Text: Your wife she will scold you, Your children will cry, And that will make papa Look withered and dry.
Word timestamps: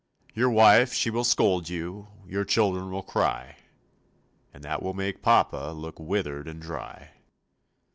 Your 0.33 0.49
wife 0.49 0.93
she 0.95 1.11
will 1.11 1.23
scold 1.23 1.69
you, 1.69 2.07
Your 2.25 2.43
children 2.43 2.89
will 2.89 3.03
cry, 3.03 3.57
And 4.51 4.63
that 4.63 4.81
will 4.81 4.95
make 4.95 5.21
papa 5.21 5.73
Look 5.75 5.99
withered 5.99 6.47
and 6.47 6.59
dry. 6.59 7.11